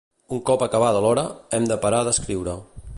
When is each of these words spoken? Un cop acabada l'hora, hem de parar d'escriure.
Un 0.37 0.39
cop 0.49 0.63
acabada 0.67 1.03
l'hora, 1.07 1.27
hem 1.59 1.69
de 1.73 1.81
parar 1.87 2.01
d'escriure. 2.09 2.59